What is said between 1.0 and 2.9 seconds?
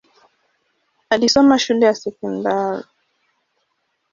Alisoma shule ya sekondari.